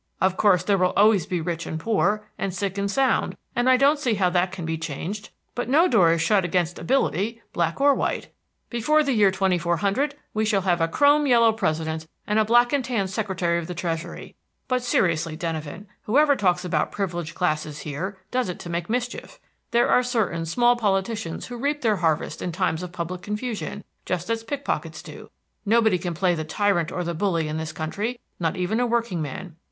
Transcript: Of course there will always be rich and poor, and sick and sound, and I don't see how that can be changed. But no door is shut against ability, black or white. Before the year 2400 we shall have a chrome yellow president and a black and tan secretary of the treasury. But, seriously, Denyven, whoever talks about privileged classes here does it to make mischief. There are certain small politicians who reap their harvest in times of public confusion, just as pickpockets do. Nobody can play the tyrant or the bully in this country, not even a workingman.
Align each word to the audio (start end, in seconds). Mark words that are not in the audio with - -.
Of 0.19 0.35
course 0.35 0.63
there 0.63 0.79
will 0.79 0.93
always 0.97 1.27
be 1.27 1.41
rich 1.41 1.67
and 1.67 1.79
poor, 1.79 2.25
and 2.35 2.55
sick 2.55 2.79
and 2.79 2.89
sound, 2.89 3.37
and 3.55 3.69
I 3.69 3.77
don't 3.77 3.99
see 3.99 4.15
how 4.15 4.31
that 4.31 4.51
can 4.51 4.65
be 4.65 4.75
changed. 4.75 5.29
But 5.53 5.69
no 5.69 5.87
door 5.87 6.11
is 6.11 6.23
shut 6.23 6.43
against 6.43 6.79
ability, 6.79 7.39
black 7.53 7.79
or 7.79 7.93
white. 7.93 8.29
Before 8.71 9.03
the 9.03 9.13
year 9.13 9.29
2400 9.29 10.15
we 10.33 10.43
shall 10.43 10.61
have 10.61 10.81
a 10.81 10.87
chrome 10.87 11.27
yellow 11.27 11.53
president 11.53 12.07
and 12.25 12.39
a 12.39 12.45
black 12.45 12.73
and 12.73 12.83
tan 12.83 13.09
secretary 13.09 13.59
of 13.59 13.67
the 13.67 13.75
treasury. 13.75 14.35
But, 14.67 14.81
seriously, 14.81 15.37
Denyven, 15.37 15.85
whoever 16.05 16.35
talks 16.35 16.65
about 16.65 16.91
privileged 16.91 17.35
classes 17.35 17.81
here 17.81 18.17
does 18.31 18.49
it 18.49 18.57
to 18.61 18.71
make 18.71 18.89
mischief. 18.89 19.37
There 19.69 19.87
are 19.87 20.01
certain 20.01 20.47
small 20.47 20.75
politicians 20.75 21.45
who 21.45 21.57
reap 21.57 21.81
their 21.83 21.97
harvest 21.97 22.41
in 22.41 22.51
times 22.51 22.81
of 22.81 22.91
public 22.91 23.21
confusion, 23.21 23.83
just 24.07 24.31
as 24.31 24.43
pickpockets 24.43 25.03
do. 25.03 25.29
Nobody 25.63 25.99
can 25.99 26.15
play 26.15 26.33
the 26.33 26.43
tyrant 26.43 26.91
or 26.91 27.03
the 27.03 27.13
bully 27.13 27.47
in 27.47 27.57
this 27.57 27.71
country, 27.71 28.19
not 28.39 28.57
even 28.57 28.79
a 28.79 28.87
workingman. 28.87 29.57